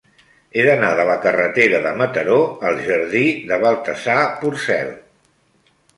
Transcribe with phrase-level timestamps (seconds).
[0.53, 2.39] He d'anar de la carretera de Mataró
[2.71, 4.91] al jardí de Baltasar Porcel.